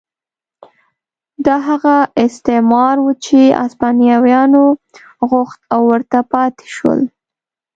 [1.45, 1.95] دا هغه
[2.25, 4.63] استعمار و چې هسپانویانو
[5.29, 6.99] غوښت او ورته پاتې شول.